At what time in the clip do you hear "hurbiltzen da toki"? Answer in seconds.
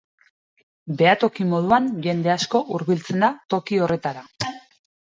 2.79-3.83